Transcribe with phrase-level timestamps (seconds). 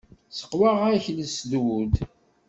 [0.37, 1.93] Seqwaɣ-ak lesdud.